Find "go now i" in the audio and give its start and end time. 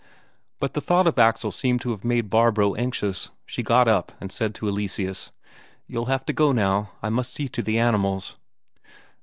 6.33-7.11